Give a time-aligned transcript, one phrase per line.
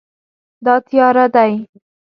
[0.65, 1.53] دا تیاره دی